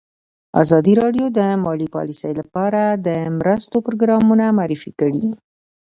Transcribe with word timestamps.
ازادي 0.61 0.93
راډیو 1.01 1.25
د 1.37 1.39
مالي 1.65 1.87
پالیسي 1.95 2.31
لپاره 2.39 2.81
د 3.07 3.09
مرستو 3.37 3.77
پروګرامونه 3.85 4.45
معرفي 4.57 4.91
کړي. 4.99 5.25